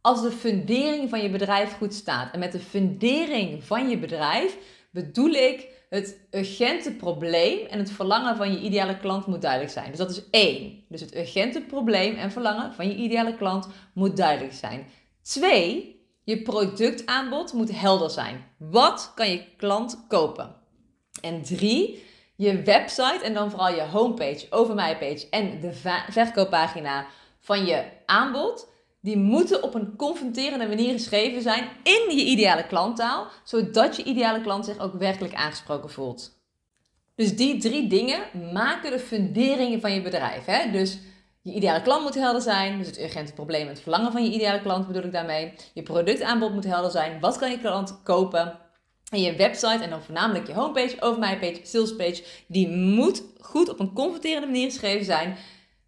[0.00, 2.32] als de fundering van je bedrijf goed staat.
[2.32, 4.56] En met de fundering van je bedrijf
[4.90, 9.88] bedoel ik het urgente probleem en het verlangen van je ideale klant moet duidelijk zijn.
[9.88, 10.84] Dus dat is één.
[10.88, 14.86] Dus het urgente probleem en verlangen van je ideale klant moet duidelijk zijn.
[15.22, 18.44] Twee, je productaanbod moet helder zijn.
[18.58, 20.56] Wat kan je klant kopen?
[21.22, 22.02] En drie,
[22.40, 25.72] je website en dan vooral je homepage, over my page en de
[26.08, 27.06] verkooppagina
[27.40, 28.68] van je aanbod,
[29.00, 34.40] die moeten op een confronterende manier geschreven zijn in je ideale klanttaal, zodat je ideale
[34.40, 36.38] klant zich ook werkelijk aangesproken voelt.
[37.14, 38.20] Dus die drie dingen
[38.52, 40.44] maken de funderingen van je bedrijf.
[40.44, 40.70] Hè?
[40.70, 40.98] Dus
[41.42, 44.30] je ideale klant moet helder zijn, dus het urgente probleem en het verlangen van je
[44.30, 45.52] ideale klant bedoel ik daarmee.
[45.74, 48.58] Je productaanbod moet helder zijn, wat kan je klant kopen?
[49.10, 53.68] En je website en dan voornamelijk je homepage, over my page, salespage, die moet goed
[53.68, 55.36] op een confronterende manier geschreven zijn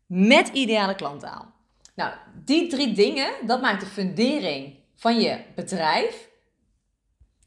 [0.06, 1.52] met ideale klanttaal.
[1.94, 2.12] Nou,
[2.44, 6.28] die drie dingen, dat maakt de fundering van je bedrijf.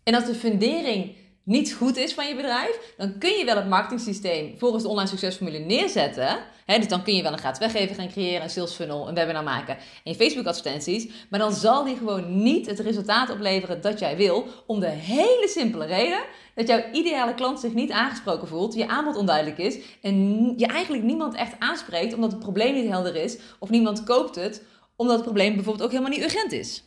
[0.03, 3.69] En als de fundering niet goed is van je bedrijf, dan kun je wel het
[3.69, 6.37] marketingsysteem volgens de online succesformule neerzetten.
[6.65, 9.43] Dus dan kun je wel een gratis weggever gaan creëren, een sales funnel, een webinar
[9.43, 11.09] maken en Facebook advertenties.
[11.29, 14.47] Maar dan zal die gewoon niet het resultaat opleveren dat jij wil.
[14.65, 16.23] Om de hele simpele reden
[16.55, 21.03] dat jouw ideale klant zich niet aangesproken voelt, je aanbod onduidelijk is en je eigenlijk
[21.03, 23.37] niemand echt aanspreekt omdat het probleem niet helder is.
[23.59, 24.63] Of niemand koopt het
[24.95, 26.83] omdat het probleem bijvoorbeeld ook helemaal niet urgent is.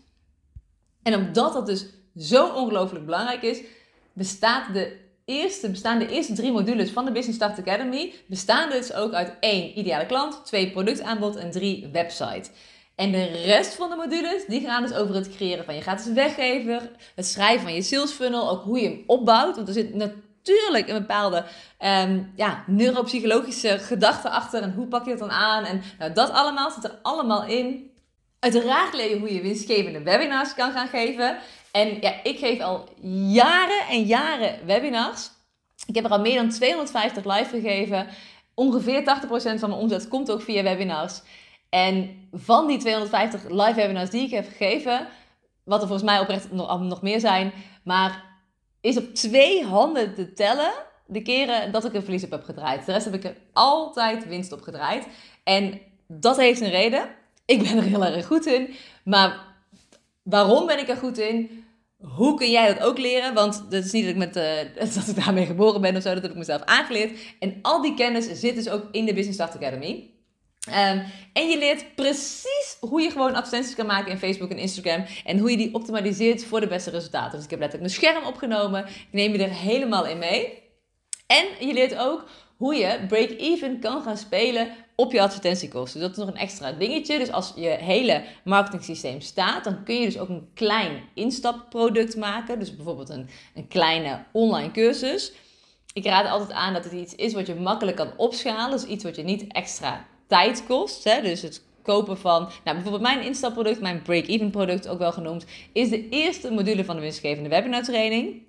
[1.03, 1.87] En omdat dat dus
[2.17, 3.61] zo ongelooflijk belangrijk is,
[4.13, 8.93] bestaat de eerste, bestaan de eerste drie modules van de Business Start Academy bestaan dus
[8.93, 12.51] ook uit één ideale klant, twee productaanbod en drie website.
[12.95, 16.13] En de rest van de modules, die gaan dus over het creëren van je gratis
[16.13, 19.57] weggever, het schrijven van je sales funnel, ook hoe je hem opbouwt.
[19.57, 21.45] Want er zit natuurlijk een bepaalde
[21.85, 25.65] um, ja, neuropsychologische gedachte achter en hoe pak je dat dan aan.
[25.65, 27.91] En nou, dat allemaal zit er allemaal in.
[28.39, 31.39] Uiteraard leer je hoe je winstgevende webinars kan gaan geven.
[31.73, 32.89] En ja, ik geef al
[33.29, 35.31] jaren en jaren webinars.
[35.87, 38.07] Ik heb er al meer dan 250 live gegeven.
[38.55, 41.21] Ongeveer 80% van mijn omzet komt ook via webinars.
[41.69, 45.09] En van die 250 live webinars die ik heb gegeven,
[45.65, 47.53] wat er volgens mij oprecht nog, nog meer zijn,
[47.85, 48.25] maar
[48.81, 50.73] is op twee handen te tellen
[51.07, 52.87] de keren dat ik een verlies heb gedraaid.
[52.87, 55.07] De rest heb ik er altijd winst op gedraaid.
[55.45, 57.09] En dat heeft een reden.
[57.45, 58.75] Ik ben er heel erg goed in.
[59.05, 59.48] Maar
[60.29, 61.65] waarom ben ik er goed in?
[61.99, 63.35] Hoe kun jij dat ook leren?
[63.35, 66.15] Want het is niet dat ik, met, uh, dat ik daarmee geboren ben of zo.
[66.15, 67.19] Dat heb ik mezelf aangeleerd.
[67.39, 70.11] En al die kennis zit dus ook in de Business Start Academy.
[70.69, 75.05] Um, en je leert precies hoe je gewoon advertenties kan maken in Facebook en Instagram.
[75.25, 77.37] En hoe je die optimaliseert voor de beste resultaten.
[77.37, 78.85] Dus ik heb letterlijk mijn scherm opgenomen.
[78.87, 80.63] Ik neem je er helemaal in mee.
[81.27, 82.25] En je leert ook
[82.57, 84.69] hoe je break-even kan gaan spelen
[85.01, 86.01] op je advertentiekosten.
[86.01, 87.19] Dat is nog een extra dingetje.
[87.19, 92.17] Dus als je hele marketing systeem staat, dan kun je dus ook een klein instapproduct
[92.17, 92.59] maken.
[92.59, 95.33] Dus bijvoorbeeld een, een kleine online cursus.
[95.93, 98.71] Ik raad altijd aan dat het iets is wat je makkelijk kan opschalen.
[98.71, 101.05] Dus iets wat je niet extra tijd kost.
[101.05, 101.23] Hè?
[101.23, 105.89] Dus het kopen van, nou bijvoorbeeld mijn instapproduct, mijn break-even product ook wel genoemd, is
[105.89, 108.43] de eerste module van de winstgevende webinar training.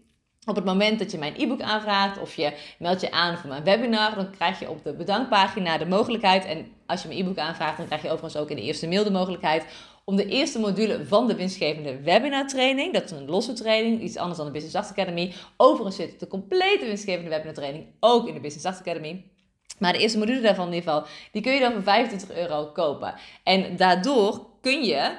[0.49, 3.63] Op het moment dat je mijn e-book aanvraagt of je meldt je aan voor mijn
[3.63, 6.45] webinar, dan krijg je op de bedankpagina de mogelijkheid.
[6.45, 9.03] En als je mijn e-book aanvraagt, dan krijg je overigens ook in de eerste mail
[9.03, 9.65] de mogelijkheid
[10.05, 14.17] om de eerste module van de winstgevende webinar training, dat is een losse training, iets
[14.17, 15.33] anders dan de Business Start Academy.
[15.57, 19.23] Overigens zit de complete winstgevende webinar training ook in de Business Start Academy.
[19.79, 22.65] Maar de eerste module daarvan in ieder geval, die kun je dan voor 25 euro
[22.65, 23.13] kopen.
[23.43, 25.11] En daardoor kun je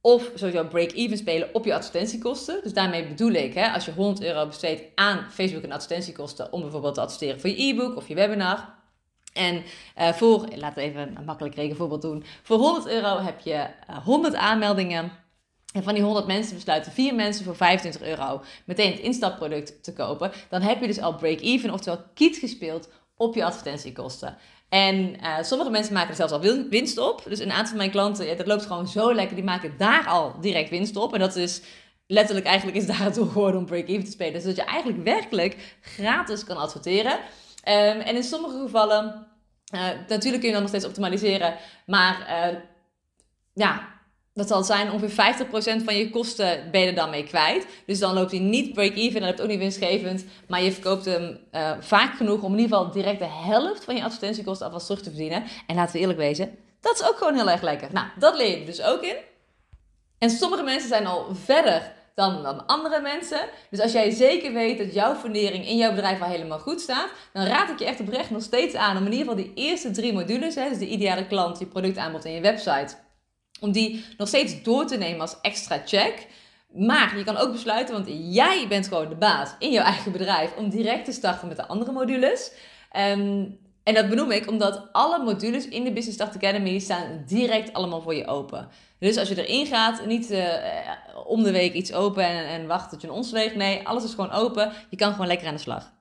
[0.00, 2.60] of sowieso break-even spelen op je advertentiekosten.
[2.62, 6.60] Dus daarmee bedoel ik, hè, als je 100 euro besteedt aan Facebook en advertentiekosten om
[6.60, 8.78] bijvoorbeeld te adverteren voor je e-book of je webinar.
[9.32, 9.62] En
[9.98, 12.24] uh, voor, laten we even een makkelijk rekenvoorbeeld doen.
[12.42, 13.66] Voor 100 euro heb je
[14.04, 15.12] 100 eh, aanmeldingen.
[15.72, 19.92] En van die 100 mensen besluiten vier mensen voor 25 euro meteen het instapproduct te
[19.92, 20.32] kopen.
[20.48, 24.36] Dan heb je dus al break-even, oftewel kiet gespeeld op je advertentiekosten.
[24.70, 27.22] En uh, sommige mensen maken er zelfs al winst op.
[27.28, 30.06] Dus een aantal van mijn klanten, ja, dat loopt gewoon zo lekker, die maken daar
[30.06, 31.12] al direct winst op.
[31.14, 31.62] En dat is
[32.06, 34.32] letterlijk, eigenlijk is daar het doel geworden om break-even te spelen.
[34.32, 37.12] Dus dat je eigenlijk werkelijk gratis kan adverteren.
[37.12, 39.26] Um, en in sommige gevallen,
[39.74, 41.54] uh, natuurlijk kun je dan nog steeds optimaliseren.
[41.86, 42.58] Maar uh,
[43.54, 43.88] ja,
[44.34, 45.34] dat zal zijn ongeveer
[45.80, 47.66] 50% van je kosten ben je er dan mee kwijt.
[47.86, 50.24] Dus dan loopt hij niet break-even, dan heb je ook niet winstgevend.
[50.48, 53.96] Maar je verkoopt hem uh, vaak genoeg om in ieder geval direct de helft van
[53.96, 55.44] je advertentiekosten alvast terug te verdienen.
[55.66, 57.88] En laten we eerlijk wezen, dat is ook gewoon heel erg lekker.
[57.92, 59.16] Nou, dat leer je dus ook in.
[60.18, 63.40] En sommige mensen zijn al verder dan, dan andere mensen.
[63.70, 67.10] Dus als jij zeker weet dat jouw fundering in jouw bedrijf al helemaal goed staat,
[67.32, 69.90] dan raad ik je echt oprecht nog steeds aan om in ieder geval die eerste
[69.90, 72.94] drie modules, hè, dus de ideale klant, je productaanbod en je website
[73.60, 76.26] om die nog steeds door te nemen als extra check.
[76.72, 80.54] Maar je kan ook besluiten, want jij bent gewoon de baas in jouw eigen bedrijf,
[80.56, 82.52] om direct te starten met de andere modules.
[82.96, 87.72] Um, en dat benoem ik omdat alle modules in de Business Start Academy staan direct
[87.72, 88.68] allemaal voor je open.
[88.98, 90.44] Dus als je erin gaat, niet uh,
[91.26, 93.54] om de week iets open en, en wacht tot je een ons weegt.
[93.54, 94.72] Nee, alles is gewoon open.
[94.90, 95.92] Je kan gewoon lekker aan de slag.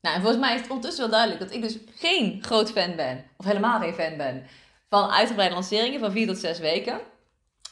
[0.00, 2.96] Nou, en volgens mij is het ondertussen wel duidelijk dat ik dus geen groot fan
[2.96, 3.24] ben.
[3.36, 4.46] Of helemaal geen fan ben
[4.88, 7.00] van uitgebreide lanceringen van 4 tot 6 weken.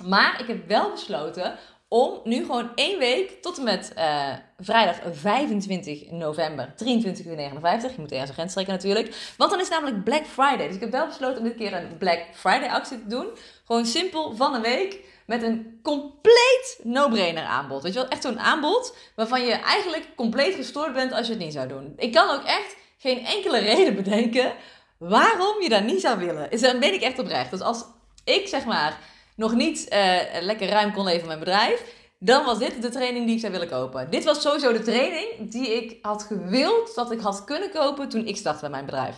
[0.03, 4.96] Maar ik heb wel besloten om nu gewoon één week tot en met uh, vrijdag
[5.12, 7.94] 25 november 23 uur 59.
[7.94, 9.35] Je moet ergens een grens trekken natuurlijk.
[9.37, 10.66] Want dan is namelijk Black Friday.
[10.66, 13.27] Dus ik heb wel besloten om dit keer een Black Friday actie te doen.
[13.64, 17.83] Gewoon simpel van een week met een compleet no-brainer aanbod.
[17.83, 21.42] Weet je wel, echt zo'n aanbod waarvan je eigenlijk compleet gestoord bent als je het
[21.42, 21.92] niet zou doen.
[21.96, 24.53] Ik kan ook echt geen enkele reden bedenken
[24.98, 26.50] waarom je dat niet zou willen.
[26.50, 27.50] Is, dan ben ik echt oprecht.
[27.50, 27.85] Dus als
[28.24, 28.98] ik zeg maar
[29.37, 31.83] nog niet uh, lekker ruim kon leven met mijn bedrijf,
[32.18, 34.11] dan was dit de training die ik zou willen kopen.
[34.11, 38.26] Dit was sowieso de training die ik had gewild dat ik had kunnen kopen toen
[38.26, 39.16] ik startte met mijn bedrijf.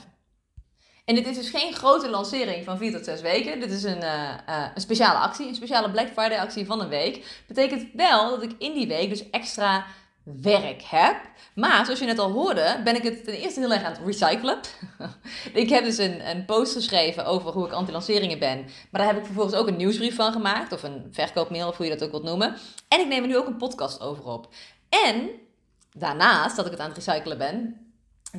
[1.04, 3.60] En dit is dus geen grote lancering van 4 tot 6 weken.
[3.60, 6.88] Dit is een, uh, uh, een speciale actie, een speciale Black Friday actie van een
[6.88, 7.42] week.
[7.46, 9.86] Betekent wel dat ik in die week dus extra
[10.34, 11.16] werk heb.
[11.54, 14.00] Maar zoals je net al hoorde, ben ik het ten eerste heel erg aan het
[14.04, 14.58] recyclen.
[15.52, 18.58] ik heb dus een, een post geschreven over hoe ik anti-lanceringen ben.
[18.90, 20.72] Maar daar heb ik vervolgens ook een nieuwsbrief van gemaakt.
[20.72, 22.56] Of een verkoopmail, of hoe je dat ook wilt noemen.
[22.88, 24.48] En ik neem er nu ook een podcast over op.
[24.88, 25.30] En
[25.92, 27.86] daarnaast dat ik het aan het recyclen ben,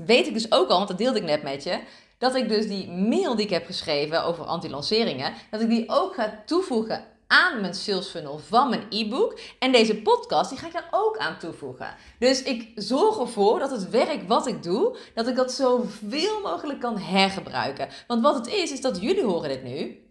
[0.06, 1.80] weet ik dus ook al, want dat deelde ik net met je.
[2.17, 6.13] Dat ik dus die mail die ik heb geschreven over anti-lanceringen, dat ik die ook
[6.13, 9.40] ga toevoegen aan mijn sales funnel van mijn e-book.
[9.60, 11.96] En deze podcast, die ga ik daar ook aan toevoegen.
[12.20, 16.80] Dus ik zorg ervoor dat het werk wat ik doe, dat ik dat zoveel mogelijk
[16.80, 17.90] kan hergebruiken.
[18.08, 20.06] Want wat het is, is dat jullie horen dit nu.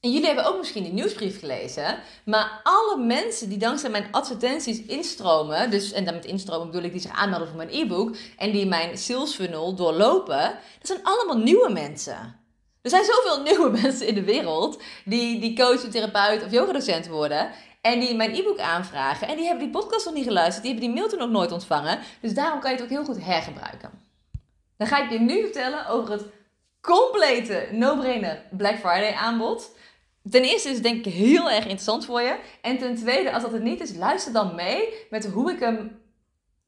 [0.00, 1.98] En jullie hebben ook misschien die nieuwsbrief gelezen.
[2.24, 5.70] Maar alle mensen die dankzij mijn advertenties instromen.
[5.70, 8.16] Dus, en dan met instromen bedoel ik die zich aanmelden voor mijn e-book.
[8.36, 10.58] En die mijn sales funnel doorlopen.
[10.78, 12.45] Dat zijn allemaal nieuwe mensen.
[12.86, 17.50] Er zijn zoveel nieuwe mensen in de wereld die, die coach, therapeut of yogadocent worden.
[17.80, 19.28] En die mijn e-book aanvragen.
[19.28, 20.62] En die hebben die podcast nog niet geluisterd.
[20.62, 21.98] Die hebben die mail toen nog nooit ontvangen.
[22.20, 23.90] Dus daarom kan je het ook heel goed hergebruiken.
[24.76, 26.24] Dan ga ik je nu vertellen over het
[26.80, 29.70] complete no-brainer Black Friday aanbod.
[30.30, 32.36] Ten eerste is het denk ik heel erg interessant voor je.
[32.62, 36.00] En ten tweede, als dat het niet is, luister dan mee met hoe ik hem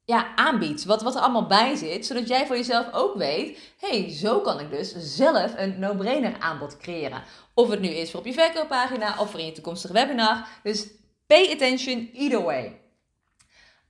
[0.09, 0.85] ja, aanbiedt.
[0.85, 2.05] Wat, wat er allemaal bij zit.
[2.05, 3.59] Zodat jij voor jezelf ook weet.
[3.79, 7.23] hey, zo kan ik dus zelf een no-brainer aanbod creëren.
[7.53, 10.47] Of het nu is voor op je verkooppagina of voor in je toekomstige webinar.
[10.63, 10.87] Dus
[11.27, 12.81] pay attention either way.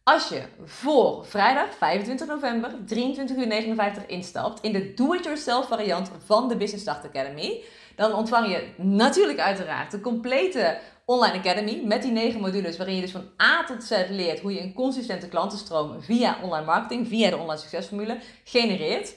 [0.03, 6.47] Als je voor vrijdag 25 november 23 uur 59 instapt in de do-it-yourself variant van
[6.47, 7.63] de Business Start Academy,
[7.95, 13.01] dan ontvang je natuurlijk uiteraard de complete Online Academy met die negen modules waarin je
[13.01, 17.29] dus van A tot Z leert hoe je een consistente klantenstroom via online marketing, via
[17.29, 19.13] de online succesformule genereert.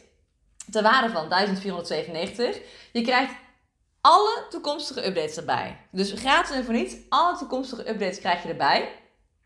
[0.70, 2.60] Ter waarde van 1497.
[2.92, 3.34] Je krijgt
[4.00, 5.80] alle toekomstige updates erbij.
[5.90, 8.88] Dus gratis en voor niets, alle toekomstige updates krijg je erbij.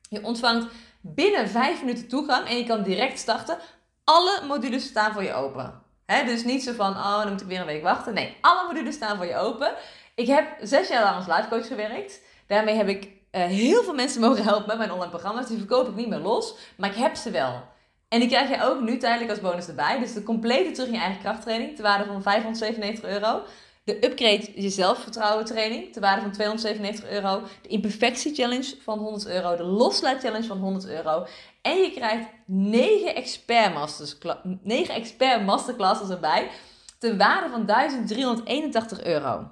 [0.08, 3.58] Je ontvangt binnen 5 minuten toegang en je kan direct starten.
[4.04, 5.82] Alle modules staan voor je open.
[6.26, 8.14] dus niet zo van, oh, dan moet ik weer een week wachten.
[8.14, 9.74] Nee, alle modules staan voor je open.
[10.14, 12.24] Ik heb zes jaar lang als life coach gewerkt.
[12.46, 15.46] Daarmee heb ik uh, heel veel mensen mogen helpen met mijn online programma's.
[15.46, 17.62] Die verkoop ik niet meer los, maar ik heb ze wel.
[18.08, 19.98] En die krijg je ook nu tijdelijk als bonus erbij.
[19.98, 23.42] Dus de complete terug in je eigen krachttraining, ter waarde van 597 euro.
[23.84, 27.42] De upgrade je zelfvertrouwen training, ter waarde van 297 euro.
[27.62, 29.56] De imperfectie challenge van 100 euro.
[29.56, 31.26] De loslaat challenge van 100 euro.
[31.62, 34.16] En je krijgt 9 expert, masters,
[34.62, 36.50] 9 expert masterclasses erbij.
[36.98, 39.48] Ter waarde van 1381 euro.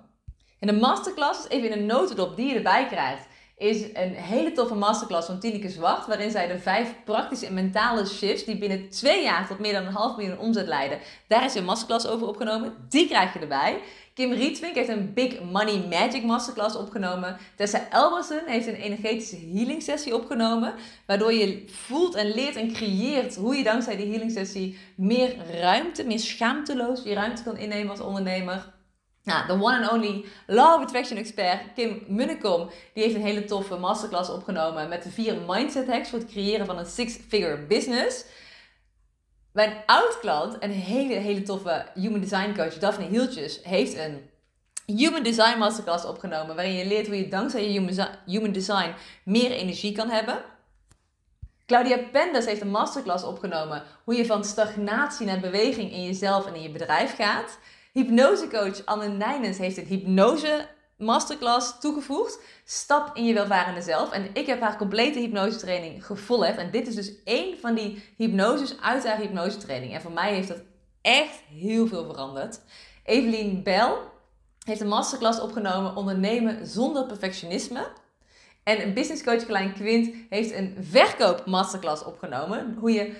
[0.64, 4.74] En de masterclass, even in een notendop die je erbij krijgt, is een hele toffe
[4.74, 6.06] masterclass van Tineke Zwart.
[6.06, 9.86] Waarin zij de vijf praktische en mentale shifts die binnen twee jaar tot meer dan
[9.86, 10.98] een half miljoen omzet leiden.
[11.28, 12.74] Daar is een masterclass over opgenomen.
[12.88, 13.80] Die krijg je erbij.
[14.14, 17.36] Kim Rietvink heeft een Big Money Magic Masterclass opgenomen.
[17.56, 20.74] Tessa Elbersen heeft een energetische healing sessie opgenomen.
[21.06, 26.06] Waardoor je voelt en leert en creëert hoe je dankzij die healing sessie meer ruimte,
[26.06, 28.72] meer schaamteloos je ruimte kan innemen als ondernemer.
[29.24, 33.44] Nou, de one and only Law of Attraction expert Kim Munnekom, die heeft een hele
[33.44, 38.24] toffe masterclass opgenomen met de vier mindset hacks voor het creëren van een six-figure business.
[39.52, 44.30] Mijn oud klant, een hele, hele toffe human design coach, Daphne Hieltjes, heeft een
[44.86, 49.92] human design masterclass opgenomen waarin je leert hoe je dankzij je human design meer energie
[49.92, 50.44] kan hebben.
[51.66, 56.54] Claudia Pendas heeft een masterclass opgenomen hoe je van stagnatie naar beweging in jezelf en
[56.54, 57.58] in je bedrijf gaat.
[57.94, 62.38] Hypnosecoach Anne Nijnens heeft een hypnose masterclass toegevoegd.
[62.64, 64.12] Stap in je welvarende zelf.
[64.12, 66.56] En ik heb haar complete hypnose training gevolgd.
[66.56, 69.94] En dit is dus één van die hypnoses uit haar hypnose training.
[69.94, 70.62] En voor mij heeft dat
[71.00, 72.60] echt heel veel veranderd.
[73.04, 73.92] Evelien Bell
[74.64, 77.86] heeft een masterclass opgenomen ondernemen zonder perfectionisme.
[78.62, 82.76] En businesscoach Klein Quint heeft een verkoop masterclass opgenomen.
[82.78, 83.14] Hoe je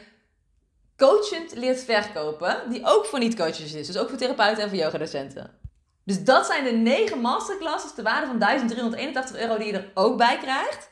[0.97, 3.87] coachend leert verkopen, die ook voor niet-coaches is.
[3.87, 5.59] Dus ook voor therapeuten en voor yogadocenten.
[6.05, 10.17] Dus dat zijn de negen masterclasses de waarde van 1381 euro die je er ook
[10.17, 10.91] bij krijgt.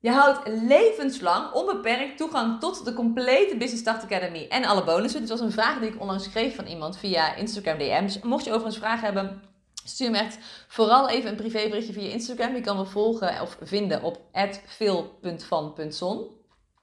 [0.00, 5.20] Je houdt levenslang onbeperkt toegang tot de complete Business Start Academy en alle bonussen.
[5.20, 8.02] Dit was een vraag die ik onlangs schreef van iemand via Instagram DM.
[8.02, 9.42] Dus mocht je overigens vragen hebben,
[9.84, 12.54] stuur me echt vooral even een privéberichtje via Instagram.
[12.54, 14.20] Je kan me volgen of vinden op
[14.66, 16.26] veel.van.zon.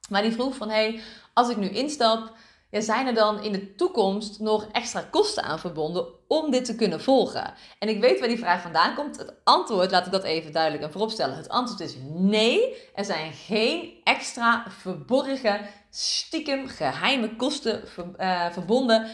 [0.09, 1.01] Maar die vroeg van, hey,
[1.33, 2.33] als ik nu instap,
[2.71, 7.01] zijn er dan in de toekomst nog extra kosten aan verbonden om dit te kunnen
[7.01, 7.53] volgen?
[7.79, 9.17] En ik weet waar die vraag vandaan komt.
[9.17, 11.37] Het antwoord, laat ik dat even duidelijk en vooropstellen.
[11.37, 12.77] Het antwoord is nee.
[12.95, 17.83] Er zijn geen extra verborgen, stiekem, geheime kosten
[18.17, 19.07] uh, verbonden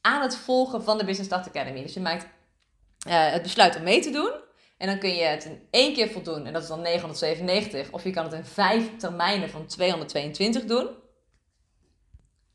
[0.00, 1.82] aan het volgen van de Business Start Academy.
[1.82, 2.26] Dus je maakt
[3.08, 4.30] uh, het besluit om mee te doen.
[4.78, 7.90] En dan kun je het in één keer voldoen en dat is dan 997.
[7.90, 10.88] Of je kan het in vijf termijnen van 222 doen.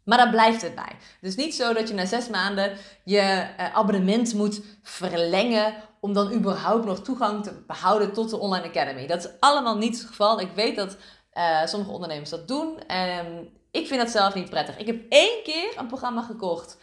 [0.10, 0.96] Maar daar blijft het bij.
[1.22, 6.34] Dus niet zo dat je na zes maanden je eh, abonnement moet verlengen om dan
[6.34, 9.08] überhaupt nog toegang te behouden tot de Online Academy.
[9.08, 10.40] Dat is allemaal niet het geval.
[10.40, 10.98] Ik weet dat
[11.34, 12.80] uh, sommige ondernemers dat doen.
[12.88, 14.78] En ik vind dat zelf niet prettig.
[14.78, 16.78] Ik heb één keer een programma gekocht.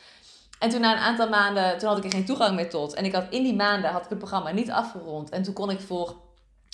[0.58, 2.94] En toen na een aantal maanden, toen had ik er geen toegang meer tot.
[2.94, 5.30] En ik had in die maanden had ik het programma niet afgerond.
[5.30, 6.16] En toen kon ik voor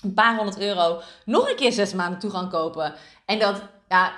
[0.03, 2.95] een paar honderd euro nog een keer zes maanden toegang kopen.
[3.25, 4.13] En dat, ja,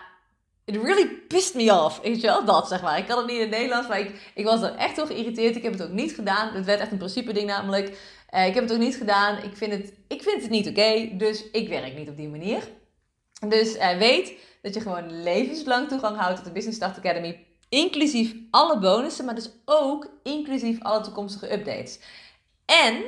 [0.64, 2.00] it really pissed me off.
[2.00, 2.98] Weet je wel, dat zeg maar.
[2.98, 5.56] Ik kan het niet in het Nederlands, maar ik, was er echt door geïrriteerd.
[5.56, 6.54] Ik heb het ook niet gedaan.
[6.54, 7.98] Het werd echt een principe ding namelijk.
[8.34, 9.42] Uh, ik heb het ook niet gedaan.
[9.42, 12.68] Ik vind het, ik vind het niet oké, dus ik werk niet op die manier.
[13.48, 17.46] Dus uh, weet dat je gewoon levenslang toegang houdt tot de Business Start Academy.
[17.68, 21.98] Inclusief alle bonussen, maar dus ook inclusief alle toekomstige updates.
[22.64, 23.04] En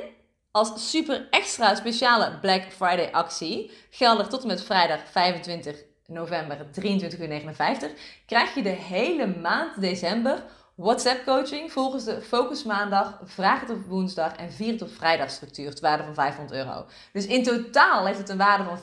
[0.51, 7.19] als super extra speciale Black Friday actie, geldig tot en met vrijdag 25 november 23
[7.19, 7.91] uur 59,
[8.25, 10.43] krijg je de hele maand december
[10.75, 15.29] WhatsApp coaching volgens de Focus Maandag, Vraag het op woensdag en Vier het op vrijdag
[15.29, 16.85] structuur, het waarde van 500 euro.
[17.13, 18.77] Dus in totaal heeft het een waarde van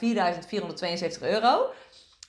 [1.19, 1.67] 4.472 euro.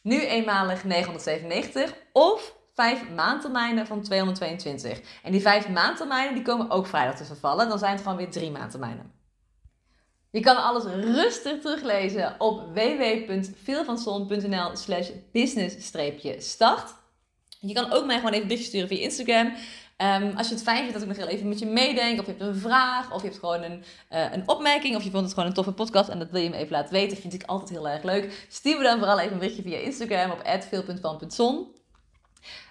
[0.02, 5.02] Nu eenmalig 997 of vijf maandtermijnen van 222.
[5.24, 7.70] En die vijf maandtermijnen die komen ook vrijdag te vervallen.
[7.70, 9.15] Dan zijn het gewoon weer drie maandtermijnen.
[10.36, 16.94] Je kan alles rustig teruglezen op www.veelvanson.nl slash business-start.
[17.60, 19.54] Je kan ook mij gewoon even berichtje sturen via Instagram.
[19.98, 22.26] Um, als je het fijn vindt dat ik nog heel even met je meedenk, of
[22.26, 25.24] je hebt een vraag, of je hebt gewoon een, uh, een opmerking, of je vond
[25.24, 27.44] het gewoon een toffe podcast en dat wil je me even laten weten, vind ik
[27.46, 28.46] altijd heel erg leuk.
[28.50, 31.68] Stuur me dan vooral even een berichtje via Instagram op veel.van.zon.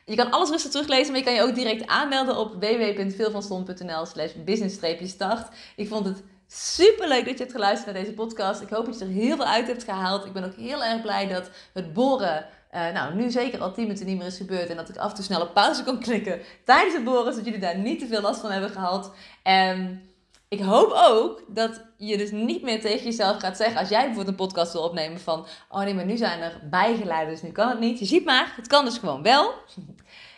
[0.04, 4.32] Je kan alles rustig teruglezen, maar je kan je ook direct aanmelden op www.veelvanson.nl slash
[4.44, 5.48] business-start.
[5.76, 6.22] Ik vond het
[6.56, 8.60] Super leuk dat je hebt geluisterd naar deze podcast.
[8.60, 10.24] Ik hoop dat je er heel veel uit hebt gehaald.
[10.24, 13.82] Ik ben ook heel erg blij dat het boren, uh, nou nu zeker al 10
[13.82, 14.68] minuten niet meer is gebeurd.
[14.68, 17.44] En dat ik af en toe snel op pauze kon klikken tijdens het boren, zodat
[17.44, 19.12] jullie daar niet te veel last van hebben gehad.
[19.42, 20.02] En
[20.48, 24.28] Ik hoop ook dat je dus niet meer tegen jezelf gaat zeggen als jij bijvoorbeeld
[24.28, 27.68] een podcast wil opnemen van oh nee, maar nu zijn er bijgeleiders, dus nu kan
[27.68, 27.98] het niet.
[27.98, 29.52] Je ziet maar, het kan dus gewoon wel.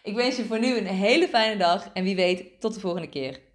[0.02, 3.08] Ik wens je voor nu een hele fijne dag en wie weet tot de volgende
[3.08, 3.45] keer.